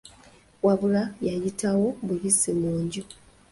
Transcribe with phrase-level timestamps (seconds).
[0.65, 3.03] Wabula yayitawo buyisi mu nju.